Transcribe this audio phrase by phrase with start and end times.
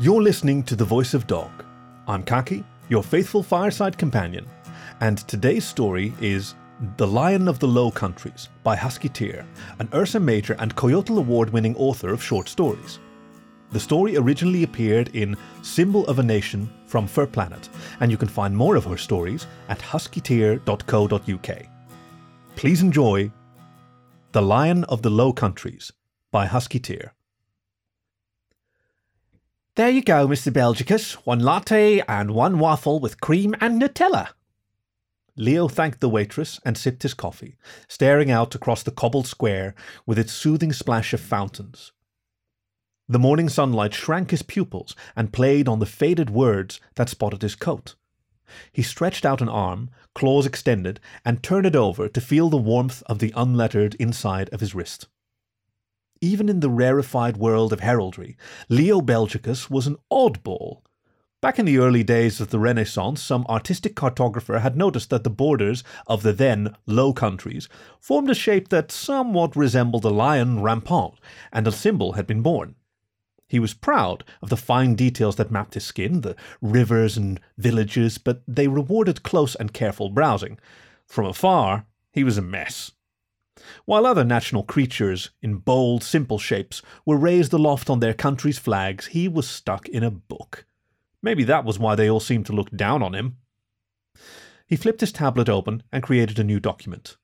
[0.00, 1.50] You're listening to The Voice of Dog.
[2.06, 4.46] I'm Khaki, your faithful fireside companion,
[5.00, 6.54] and today's story is
[6.98, 9.44] The Lion of the Low Countries by Huskyteer,
[9.80, 13.00] an Ursa Major and Cóyotl Award winning author of short stories.
[13.72, 17.68] The story originally appeared in Symbol of a Nation from FurPlanet,
[17.98, 21.66] and you can find more of her stories at huskyteer.co.uk.
[22.54, 23.32] Please enjoy
[24.30, 25.90] The Lion of the Low Countries
[26.30, 27.10] by Huskyteer.
[29.78, 30.52] There you go, Mr.
[30.52, 31.12] Belgicus.
[31.24, 34.30] One latte and one waffle with cream and Nutella.
[35.36, 37.54] Leo thanked the waitress and sipped his coffee,
[37.86, 41.92] staring out across the cobbled square with its soothing splash of fountains.
[43.08, 47.54] The morning sunlight shrank his pupils and played on the faded words that spotted his
[47.54, 47.94] coat.
[48.72, 53.04] He stretched out an arm, claws extended, and turned it over to feel the warmth
[53.06, 55.06] of the unlettered inside of his wrist.
[56.20, 58.36] Even in the rarefied world of heraldry,
[58.68, 60.82] Leo Belgicus was an oddball.
[61.40, 65.30] Back in the early days of the Renaissance, some artistic cartographer had noticed that the
[65.30, 67.68] borders of the then Low Countries
[68.00, 71.14] formed a shape that somewhat resembled a lion rampant,
[71.52, 72.74] and a symbol had been born.
[73.46, 78.18] He was proud of the fine details that mapped his skin, the rivers and villages,
[78.18, 80.58] but they rewarded close and careful browsing.
[81.06, 82.90] From afar, he was a mess.
[83.84, 89.06] While other national creatures, in bold, simple shapes, were raised aloft on their country's flags,
[89.06, 90.66] he was stuck in a book.
[91.22, 93.36] Maybe that was why they all seemed to look down on him.
[94.66, 97.16] He flipped his tablet open and created a new document.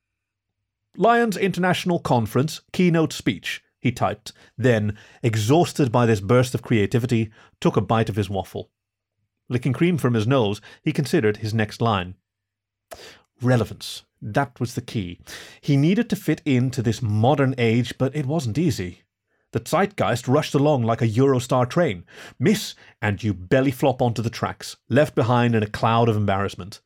[0.96, 7.76] Lions International Conference Keynote Speech, he typed, then, exhausted by this burst of creativity, took
[7.76, 8.70] a bite of his waffle.
[9.48, 12.14] Licking cream from his nose, he considered his next line.
[13.42, 14.04] Relevance.
[14.26, 15.20] That was the key.
[15.60, 19.02] He needed to fit into this modern age, but it wasn't easy.
[19.52, 22.04] The zeitgeist rushed along like a Eurostar train.
[22.38, 26.80] Miss, and you belly flop onto the tracks, left behind in a cloud of embarrassment.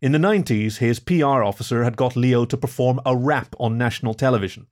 [0.00, 4.14] In the 90s, his PR officer had got Leo to perform a rap on national
[4.14, 4.66] television.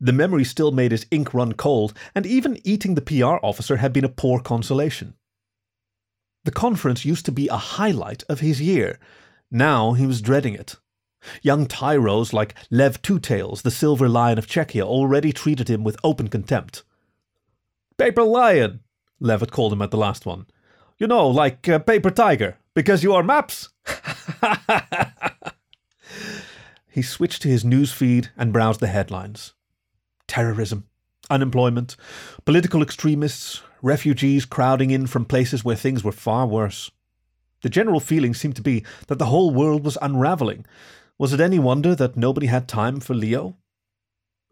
[0.00, 3.92] The memory still made his ink run cold, and even eating the PR officer had
[3.92, 5.14] been a poor consolation.
[6.44, 9.00] The conference used to be a highlight of his year.
[9.50, 10.76] Now he was dreading it.
[11.42, 15.98] Young tyros like Lev Two Tails, the silver lion of Czechia, already treated him with
[16.02, 16.82] open contempt.
[17.98, 18.80] Paper lion,
[19.20, 20.46] Lev had called him at the last one.
[20.98, 23.70] You know, like uh, paper tiger, because you are maps.
[26.90, 29.52] he switched to his newsfeed and browsed the headlines.
[30.26, 30.84] Terrorism,
[31.30, 31.96] unemployment,
[32.44, 36.90] political extremists, refugees crowding in from places where things were far worse.
[37.62, 40.66] The general feeling seemed to be that the whole world was unraveling,
[41.18, 43.56] was it any wonder that nobody had time for Leo?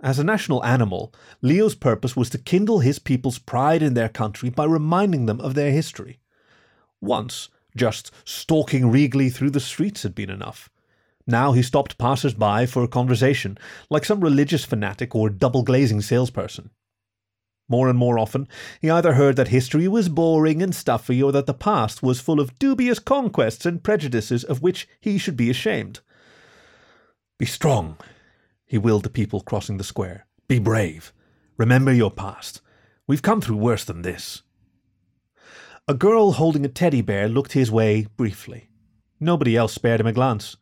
[0.02, 4.50] As a national animal, Leo's purpose was to kindle his people's pride in their country
[4.50, 6.20] by reminding them of their history.
[7.00, 10.70] Once, just stalking regally through the streets had been enough.
[11.26, 13.56] Now he stopped passers by for a conversation,
[13.88, 16.70] like some religious fanatic or double glazing salesperson.
[17.68, 18.46] More and more often,
[18.80, 22.40] he either heard that history was boring and stuffy or that the past was full
[22.40, 26.00] of dubious conquests and prejudices of which he should be ashamed.
[27.38, 27.96] Be strong,
[28.64, 30.26] he willed the people crossing the square.
[30.48, 31.12] Be brave.
[31.56, 32.60] Remember your past.
[33.06, 34.42] We've come through worse than this.
[35.86, 38.68] A girl holding a teddy bear looked his way briefly.
[39.20, 40.56] Nobody else spared him a glance,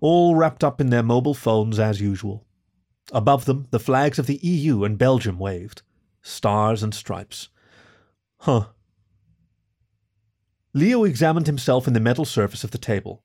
[0.00, 2.44] all wrapped up in their mobile phones as usual.
[3.12, 5.82] Above them, the flags of the EU and Belgium waved.
[6.22, 7.48] Stars and stripes.
[8.38, 8.66] Huh.
[10.72, 13.22] Leo examined himself in the metal surface of the table.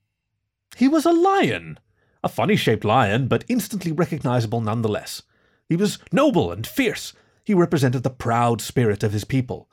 [0.77, 1.79] He was a lion!
[2.23, 5.21] A funny shaped lion, but instantly recognizable nonetheless.
[5.67, 7.13] He was noble and fierce.
[7.45, 9.69] He represented the proud spirit of his people.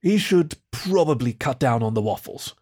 [0.00, 2.54] He should probably cut down on the waffles.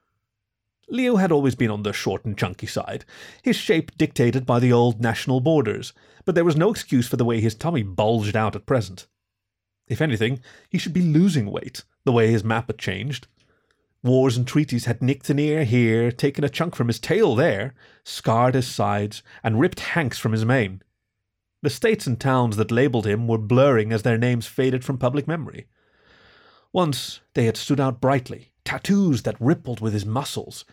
[0.88, 3.04] Leo had always been on the short and chunky side,
[3.42, 5.92] his shape dictated by the old national borders,
[6.24, 9.06] but there was no excuse for the way his tummy bulged out at present.
[9.88, 13.26] If anything, he should be losing weight, the way his map had changed.
[14.04, 17.74] Wars and treaties had nicked an ear here, taken a chunk from his tail there,
[18.04, 20.82] scarred his sides, and ripped hanks from his mane.
[21.62, 25.28] The states and towns that labelled him were blurring as their names faded from public
[25.28, 25.68] memory.
[26.72, 30.64] Once they had stood out brightly, tattoos that rippled with his muscles.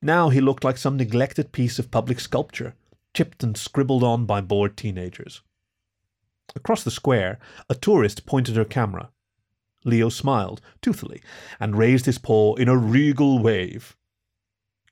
[0.00, 2.74] Now he looked like some neglected piece of public sculpture,
[3.14, 5.42] chipped and scribbled on by bored teenagers.
[6.56, 7.38] Across the square,
[7.68, 9.10] a tourist pointed her camera.
[9.84, 11.22] Leo smiled, toothily,
[11.58, 13.96] and raised his paw in a regal wave.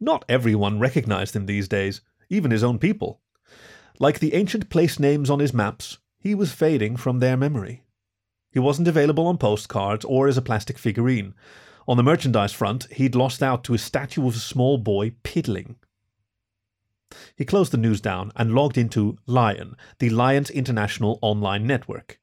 [0.00, 3.20] Not everyone recognized him these days, even his own people.
[3.98, 7.82] Like the ancient place names on his maps, he was fading from their memory.
[8.50, 11.34] He wasn't available on postcards or as a plastic figurine.
[11.86, 15.76] On the merchandise front, he'd lost out to a statue of a small boy piddling.
[17.34, 22.19] He closed the news down and logged into Lion, the Lions International online network.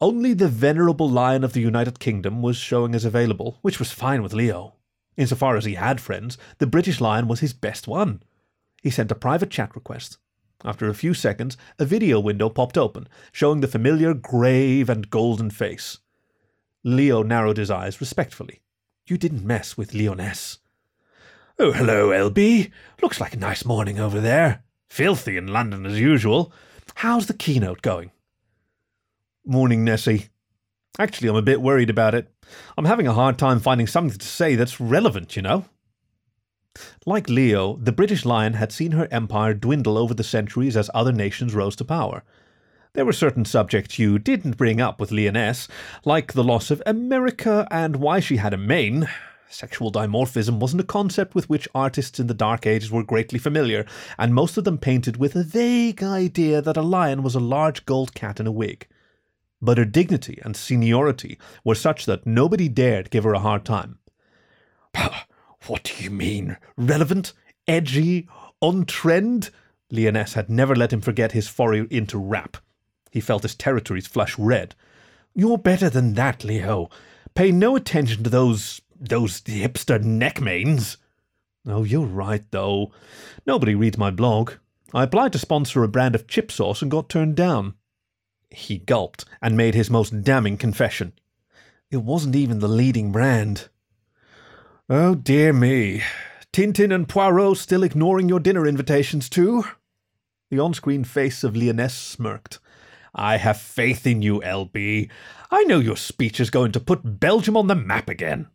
[0.00, 4.22] Only the venerable Lion of the United Kingdom was showing as available, which was fine
[4.22, 4.74] with Leo.
[5.16, 8.22] Insofar as he had friends, the British Lion was his best one.
[8.82, 10.18] He sent a private chat request.
[10.64, 15.50] After a few seconds, a video window popped open, showing the familiar grave and golden
[15.50, 15.98] face.
[16.84, 18.60] Leo narrowed his eyes respectfully.
[19.06, 20.58] You didn't mess with Leoness.
[21.58, 22.70] Oh, hello, LB.
[23.00, 24.62] Looks like a nice morning over there.
[24.90, 26.52] Filthy in London as usual.
[26.96, 28.10] How's the keynote going?
[29.48, 30.30] Morning, Nessie.
[30.98, 32.28] Actually, I'm a bit worried about it.
[32.76, 35.66] I'm having a hard time finding something to say that's relevant, you know?
[37.06, 41.12] Like Leo, the British Lion had seen her empire dwindle over the centuries as other
[41.12, 42.24] nations rose to power.
[42.94, 45.68] There were certain subjects you didn't bring up with Leoness,
[46.04, 49.08] like the loss of America and why she had a mane,
[49.48, 53.86] Sexual dimorphism wasn't a concept with which artists in the Dark Ages were greatly familiar,
[54.18, 57.86] and most of them painted with a vague idea that a lion was a large
[57.86, 58.88] gold cat in a wig.
[59.60, 63.98] But her dignity and seniority were such that nobody dared give her a hard time.
[65.66, 66.56] What do you mean?
[66.76, 67.32] Relevant?
[67.66, 68.28] Edgy?
[68.60, 69.50] On trend?
[69.90, 72.56] Leoness had never let him forget his foray into rap.
[73.10, 74.74] He felt his territories flush red.
[75.34, 76.88] You're better than that, Leo.
[77.34, 80.96] Pay no attention to those those hipster neckmanes.
[81.66, 82.92] Oh, you're right, though.
[83.46, 84.52] Nobody reads my blog.
[84.94, 87.74] I applied to sponsor a brand of chip sauce and got turned down.
[88.50, 91.12] He gulped and made his most damning confession.
[91.90, 93.68] It wasn't even the leading brand.
[94.88, 96.02] Oh, dear me.
[96.52, 99.64] Tintin and Poirot still ignoring your dinner invitations, too?
[100.50, 102.60] The on screen face of Leoness smirked.
[103.14, 105.10] I have faith in you, LB.
[105.50, 108.48] I know your speech is going to put Belgium on the map again.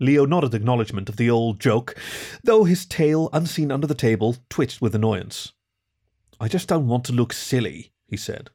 [0.00, 1.94] Leo nodded acknowledgement of the old joke,
[2.42, 5.52] though his tail, unseen under the table, twitched with annoyance.
[6.40, 8.50] I just don't want to look silly, he said.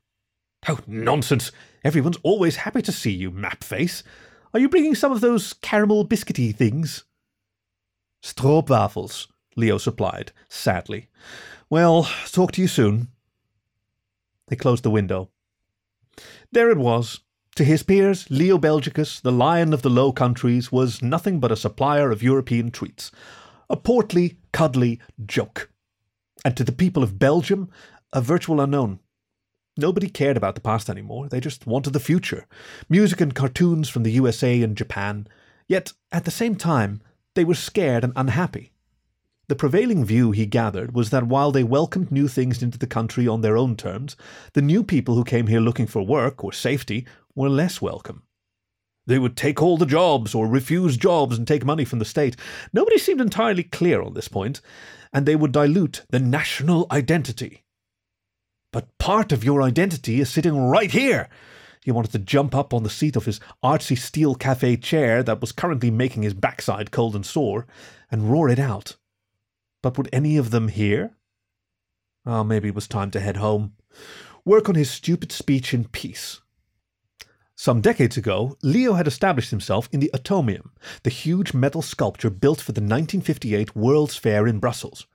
[0.67, 1.51] Oh, nonsense!
[1.83, 4.01] Everyone's always happy to see you, Mapface.
[4.53, 7.03] Are you bringing some of those caramel biscuity things?
[8.23, 11.09] Stroopwafels, Leo supplied, sadly.
[11.69, 13.09] Well, talk to you soon.
[14.47, 15.29] They closed the window.
[16.51, 17.19] There it was,
[17.55, 21.55] to his peers, Leo Belgicus, the lion of the Low Countries, was nothing but a
[21.55, 23.11] supplier of European treats,
[23.69, 25.69] a portly, cuddly joke.
[26.43, 27.69] And to the people of Belgium,
[28.11, 28.99] a virtual unknown.
[29.77, 32.47] Nobody cared about the past anymore, they just wanted the future.
[32.87, 35.27] Music and cartoons from the USA and Japan.
[35.67, 37.01] Yet, at the same time,
[37.33, 38.71] they were scared and unhappy.
[39.47, 43.27] The prevailing view, he gathered, was that while they welcomed new things into the country
[43.27, 44.15] on their own terms,
[44.53, 47.05] the new people who came here looking for work or safety
[47.35, 48.23] were less welcome.
[49.05, 52.37] They would take all the jobs or refuse jobs and take money from the state.
[52.73, 54.61] Nobody seemed entirely clear on this point,
[55.13, 57.64] and they would dilute the national identity.
[58.75, 61.29] But part of your identity is sitting right here.
[61.85, 65.39] He wanted to jump up on the seat of his artsy steel cafe chair that
[65.39, 67.67] was currently making his backside cold and sore,
[68.11, 68.97] and roar it out.
[69.81, 71.15] But would any of them hear?
[72.25, 73.75] Oh, maybe it was time to head home.
[74.43, 76.41] Work on his stupid speech in peace.
[77.55, 80.73] Some decades ago, Leo had established himself in the Atomium,
[81.03, 85.07] the huge metal sculpture built for the 1958 World's Fair in Brussels.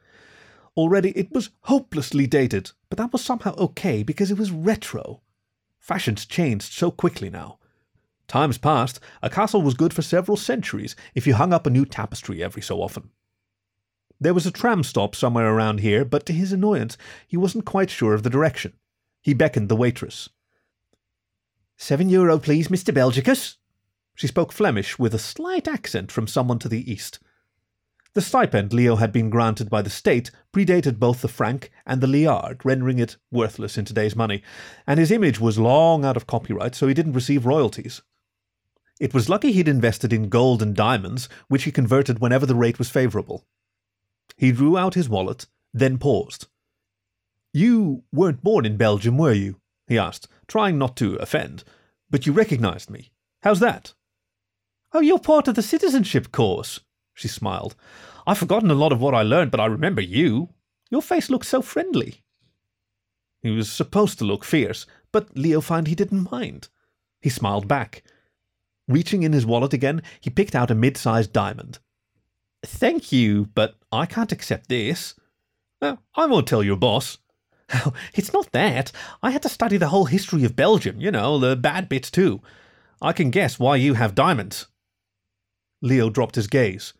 [0.76, 5.22] Already it was hopelessly dated, but that was somehow okay because it was retro.
[5.78, 7.58] Fashions changed so quickly now.
[8.28, 11.84] Times past, a castle was good for several centuries if you hung up a new
[11.84, 13.10] tapestry every so often.
[14.20, 16.96] There was a tram stop somewhere around here, but to his annoyance,
[17.26, 18.74] he wasn't quite sure of the direction.
[19.20, 20.28] He beckoned the waitress.
[21.76, 22.92] Seven euro, please, Mr.
[22.94, 23.56] Belgicus.
[24.14, 27.18] She spoke Flemish with a slight accent from someone to the east.
[28.12, 32.08] The stipend Leo had been granted by the state predated both the franc and the
[32.08, 34.42] liard, rendering it worthless in today's money,
[34.84, 38.02] and his image was long out of copyright, so he didn't receive royalties.
[38.98, 42.78] It was lucky he'd invested in gold and diamonds, which he converted whenever the rate
[42.78, 43.46] was favourable.
[44.36, 46.48] He drew out his wallet, then paused.
[47.54, 49.60] You weren't born in Belgium, were you?
[49.86, 51.62] he asked, trying not to offend.
[52.10, 53.12] But you recognized me.
[53.42, 53.94] How's that?
[54.92, 56.80] Oh, you're part of the citizenship course,
[57.20, 57.76] she smiled.
[58.26, 60.48] I've forgotten a lot of what I learned, but I remember you.
[60.90, 62.22] Your face looks so friendly.
[63.42, 66.68] He was supposed to look fierce, but Leo found he didn't mind.
[67.20, 68.02] He smiled back.
[68.88, 71.78] Reaching in his wallet again, he picked out a mid sized diamond.
[72.64, 75.14] Thank you, but I can't accept this.
[75.80, 77.18] Well, I won't tell your boss.
[77.72, 78.90] Oh, it's not that.
[79.22, 82.40] I had to study the whole history of Belgium, you know, the bad bits too.
[83.00, 84.66] I can guess why you have diamonds.
[85.80, 86.94] Leo dropped his gaze.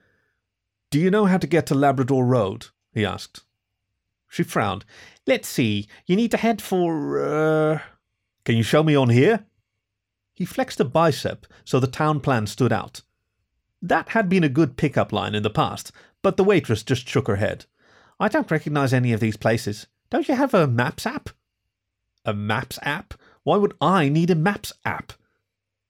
[0.90, 2.66] Do you know how to get to Labrador Road?
[2.92, 3.42] he asked.
[4.28, 4.84] She frowned.
[5.26, 5.86] Let's see.
[6.06, 7.24] You need to head for.
[7.24, 7.78] Uh...
[8.44, 9.46] Can you show me on here?
[10.34, 13.02] He flexed a bicep so the town plan stood out.
[13.80, 15.92] That had been a good pickup line in the past,
[16.22, 17.66] but the waitress just shook her head.
[18.18, 19.86] I don't recognize any of these places.
[20.10, 21.30] Don't you have a Maps app?
[22.24, 23.14] A Maps app?
[23.44, 25.12] Why would I need a Maps app?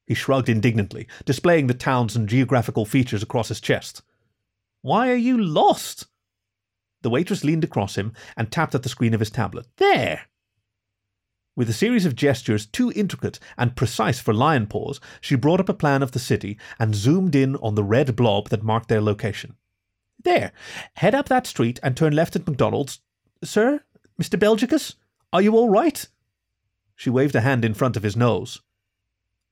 [0.06, 4.02] He shrugged indignantly, displaying the towns and geographical features across his chest.
[4.82, 6.06] Why are you lost?
[7.02, 9.66] The waitress leaned across him and tapped at the screen of his tablet.
[9.76, 10.22] There!
[11.56, 15.68] With a series of gestures too intricate and precise for lion paws, she brought up
[15.68, 19.02] a plan of the city and zoomed in on the red blob that marked their
[19.02, 19.56] location.
[20.22, 20.52] There.
[20.94, 23.00] Head up that street and turn left at McDonald's.
[23.42, 23.80] Sir?
[24.20, 24.38] Mr.
[24.38, 24.94] Belgicus?
[25.32, 26.06] Are you all right?
[26.94, 28.60] She waved a hand in front of his nose.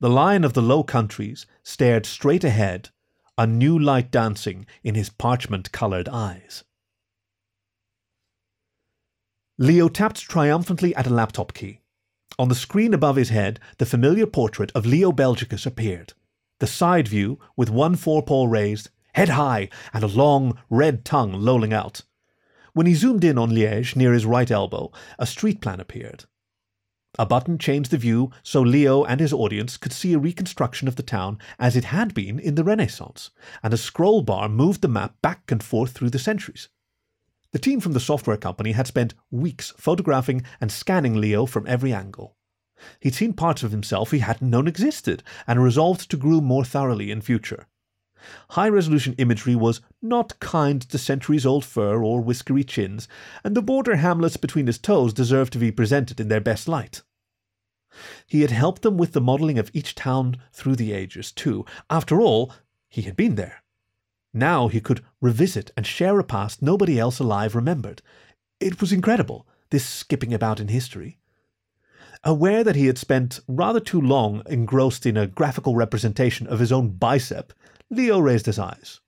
[0.00, 2.90] The lion of the Low Countries stared straight ahead,
[3.38, 6.64] a new light dancing in his parchment coloured eyes.
[9.56, 11.80] Leo tapped triumphantly at a laptop key.
[12.36, 16.14] On the screen above his head, the familiar portrait of Leo Belgicus appeared.
[16.58, 21.72] The side view, with one forepaw raised, head high, and a long, red tongue lolling
[21.72, 22.02] out.
[22.72, 26.24] When he zoomed in on Liège near his right elbow, a street plan appeared.
[27.20, 30.94] A button changed the view so Leo and his audience could see a reconstruction of
[30.94, 34.88] the town as it had been in the Renaissance, and a scroll bar moved the
[34.88, 36.68] map back and forth through the centuries.
[37.50, 41.92] The team from the software company had spent weeks photographing and scanning Leo from every
[41.92, 42.36] angle.
[43.00, 47.10] He'd seen parts of himself he hadn't known existed, and resolved to groom more thoroughly
[47.10, 47.66] in future.
[48.50, 53.08] High resolution imagery was not kind to centuries old fur or whiskery chins,
[53.42, 57.02] and the border hamlets between his toes deserved to be presented in their best light.
[58.26, 61.64] He had helped them with the modelling of each town through the ages, too.
[61.88, 62.52] After all,
[62.88, 63.62] he had been there.
[64.32, 68.02] Now he could revisit and share a past nobody else alive remembered.
[68.60, 71.18] It was incredible, this skipping about in history.
[72.24, 76.72] Aware that he had spent rather too long engrossed in a graphical representation of his
[76.72, 77.52] own bicep,
[77.90, 79.00] Leo raised his eyes.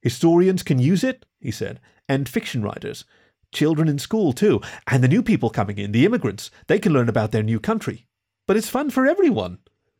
[0.00, 3.04] Historians can use it, he said, and fiction writers.
[3.54, 7.08] Children in school, too, and the new people coming in, the immigrants, they can learn
[7.08, 8.06] about their new country.
[8.46, 9.58] But it's fun for everyone.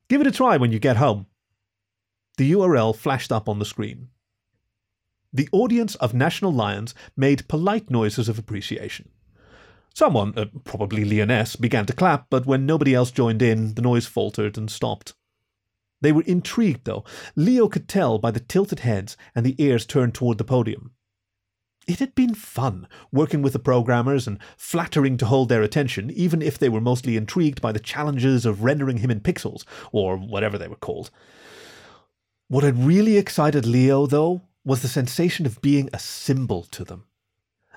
[0.08, 1.26] Give it a try when you get home.
[2.37, 4.08] The URL flashed up on the screen.
[5.32, 9.08] The audience of National Lions made polite noises of appreciation.
[9.94, 14.06] Someone, uh, probably Lyonesse, began to clap, but when nobody else joined in, the noise
[14.06, 15.14] faltered and stopped.
[16.00, 17.04] They were intrigued, though.
[17.37, 20.90] Leo could tell by the tilted heads and the ears turned toward the podium.
[21.87, 26.41] It had been fun, working with the programmers and flattering to hold their attention, even
[26.41, 30.57] if they were mostly intrigued by the challenges of rendering him in pixels, or whatever
[30.57, 31.11] they were called.
[32.49, 37.05] What had really excited Leo, though, was the sensation of being a symbol to them.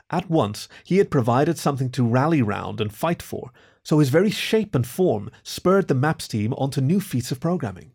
[0.10, 3.52] At once, he had provided something to rally round and fight for,
[3.84, 7.92] so his very shape and form spurred the Maps team onto new feats of programming.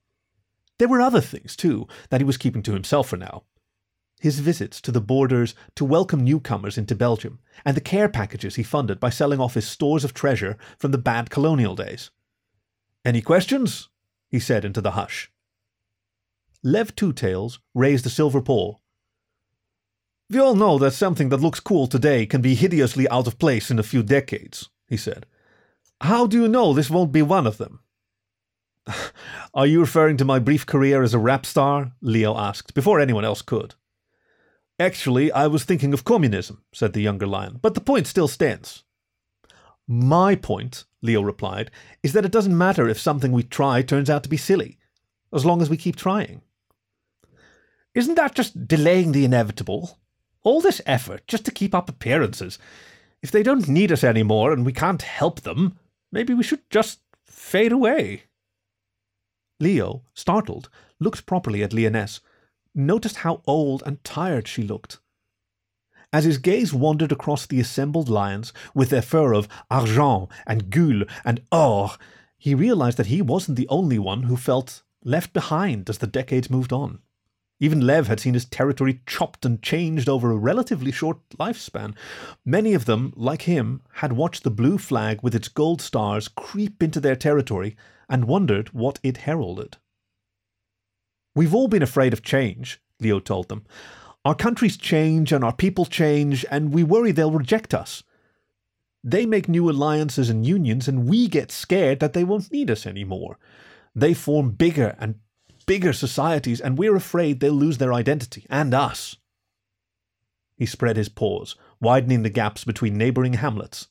[0.78, 3.44] There were other things, too, that he was keeping to himself for now.
[4.22, 8.62] His visits to the borders to welcome newcomers into Belgium, and the care packages he
[8.62, 12.10] funded by selling off his stores of treasure from the bad colonial days.
[13.04, 13.90] Any questions?
[14.30, 15.30] he said into the hush.
[16.62, 18.76] Lev Two Tails raised a silver paw
[20.32, 23.70] we all know that something that looks cool today can be hideously out of place
[23.70, 25.26] in a few decades, he said.
[26.00, 27.80] How do you know this won't be one of them?
[29.54, 31.92] Are you referring to my brief career as a rap star?
[32.00, 33.74] Leo asked, before anyone else could.
[34.78, 38.84] Actually, I was thinking of communism, said the younger lion, but the point still stands.
[39.86, 41.70] My point, Leo replied,
[42.02, 44.78] is that it doesn't matter if something we try turns out to be silly,
[45.32, 46.42] as long as we keep trying.
[47.94, 49.98] Isn't that just delaying the inevitable?
[50.42, 52.58] All this effort just to keep up appearances.
[53.20, 55.78] If they don't need us anymore and we can't help them,
[56.10, 58.24] maybe we should just fade away.
[59.60, 62.20] Leo, startled, looked properly at Lyonesse,
[62.74, 64.98] noticed how old and tired she looked.
[66.12, 71.08] As his gaze wandered across the assembled lions with their fur of argent and gules
[71.24, 71.92] and or,
[72.36, 76.50] he realized that he wasn't the only one who felt left behind as the decades
[76.50, 76.98] moved on.
[77.60, 81.94] Even Lev had seen his territory chopped and changed over a relatively short lifespan.
[82.44, 86.82] Many of them, like him, had watched the blue flag with its gold stars creep
[86.82, 87.76] into their territory
[88.08, 89.76] and wondered what it heralded.
[91.34, 93.64] We've all been afraid of change, Leo told them.
[94.24, 98.02] Our countries change and our people change, and we worry they'll reject us.
[99.02, 102.86] They make new alliances and unions, and we get scared that they won't need us
[102.86, 103.38] anymore.
[103.94, 105.16] They form bigger and
[105.66, 109.16] bigger societies, and we're afraid they'll lose their identity and us.
[110.56, 113.88] He spread his paws, widening the gaps between neighboring hamlets.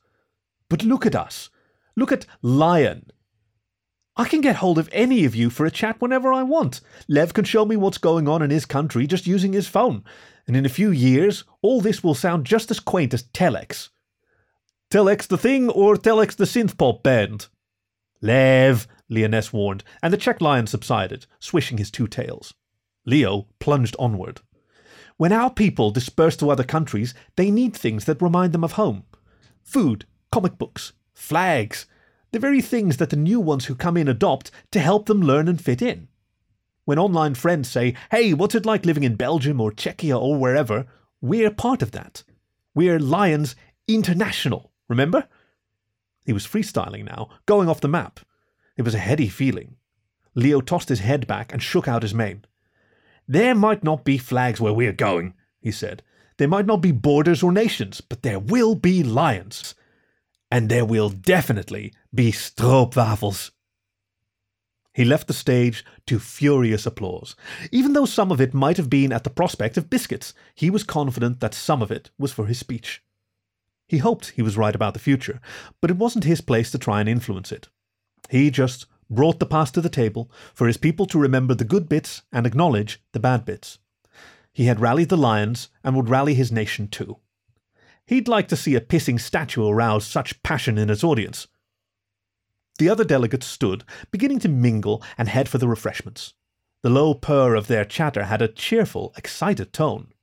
[0.69, 1.49] But look at us.
[1.97, 3.11] Look at Lion.
[4.17, 6.81] I can get hold of any of you for a chat whenever I want.
[7.07, 10.03] Lev can show me what's going on in his country just using his phone.
[10.47, 13.89] And in a few years, all this will sound just as quaint as Telex.
[14.89, 17.47] Telex the thing or Telex the synth pop band?
[18.21, 22.53] Lev, Leoness warned, and the Czech lion subsided, swishing his two tails.
[23.05, 24.41] Leo plunged onward.
[25.17, 29.03] When our people disperse to other countries, they need things that remind them of home.
[29.63, 31.85] Food, comic books, flags,
[32.31, 35.47] the very things that the new ones who come in adopt to help them learn
[35.47, 36.07] and fit in.
[36.85, 40.87] When online friends say, hey, what's it like living in Belgium or Czechia or wherever,
[41.21, 42.23] we're part of that.
[42.73, 43.55] We're Lions
[43.87, 45.27] International, remember?
[46.25, 48.21] He was freestyling now, going off the map.
[48.77, 49.75] It was a heady feeling.
[50.33, 52.45] Leo tossed his head back and shook out his mane.
[53.27, 56.03] There might not be flags where we're going, he said.
[56.37, 59.75] There might not be borders or nations, but there will be lions.
[60.51, 63.51] And there will definitely be stroopwafels.
[64.93, 67.35] He left the stage to furious applause.
[67.71, 70.83] Even though some of it might have been at the prospect of biscuits, he was
[70.83, 73.01] confident that some of it was for his speech.
[73.87, 75.39] He hoped he was right about the future,
[75.79, 77.69] but it wasn't his place to try and influence it.
[78.29, 81.87] He just brought the past to the table for his people to remember the good
[81.87, 83.79] bits and acknowledge the bad bits.
[84.53, 87.17] He had rallied the lions and would rally his nation too.
[88.07, 91.47] He'd like to see a pissing statue arouse such passion in its audience.
[92.79, 96.33] The other delegates stood, beginning to mingle and head for the refreshments.
[96.81, 100.13] The low purr of their chatter had a cheerful, excited tone.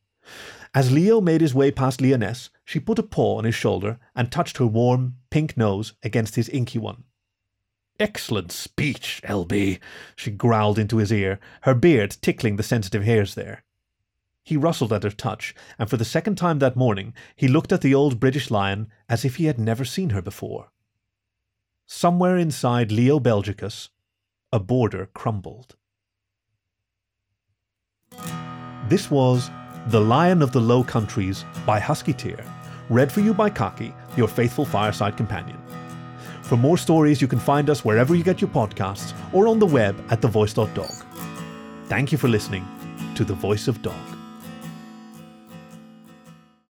[0.74, 4.30] As Leo made his way past Leoness, she put a paw on his shoulder and
[4.30, 7.04] touched her warm, pink nose against his inky one.
[8.00, 9.80] Excellent speech, LB,
[10.14, 13.64] she growled into his ear, her beard tickling the sensitive hairs there.
[14.48, 17.82] He rustled at her touch, and for the second time that morning he looked at
[17.82, 20.70] the old British lion as if he had never seen her before.
[21.84, 23.90] Somewhere inside Leo Belgicus,
[24.50, 25.76] a border crumbled.
[28.88, 29.50] This was
[29.88, 32.42] The Lion of the Low Countries by Huskyteer,
[32.88, 35.58] read for you by Khaki, your faithful fireside companion.
[36.40, 39.66] For more stories, you can find us wherever you get your podcasts or on the
[39.66, 40.94] web at thevoice.dog.
[41.84, 42.66] Thank you for listening
[43.14, 44.17] to The Voice of Dog.